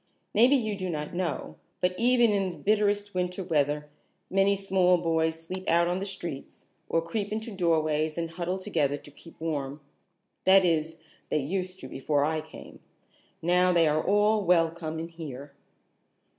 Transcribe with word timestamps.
Maybe 0.33 0.55
you 0.55 0.75
do 0.75 0.89
not 0.89 1.13
know, 1.13 1.57
but 1.79 1.93
even 1.95 2.31
in 2.31 2.49
the 2.49 2.57
bitterest 2.57 3.13
winter 3.13 3.43
weather 3.43 3.87
many 4.31 4.55
small 4.55 4.97
boys 4.97 5.39
sleep 5.39 5.69
out 5.69 5.87
in 5.87 5.99
the 5.99 6.07
streets 6.07 6.65
or 6.89 7.03
creep 7.03 7.31
into 7.31 7.51
doorways 7.51 8.17
and 8.17 8.31
huddle 8.31 8.57
together 8.57 8.97
to 8.97 9.11
keep 9.11 9.39
warm. 9.39 9.79
That 10.43 10.65
is, 10.65 10.97
they 11.29 11.37
used 11.37 11.79
to 11.81 11.87
before 11.87 12.25
I 12.25 12.41
came. 12.41 12.79
Now 13.43 13.71
they 13.71 13.87
are 13.87 14.03
all 14.03 14.43
welcome 14.43 14.97
in 14.97 15.09
here." 15.09 15.53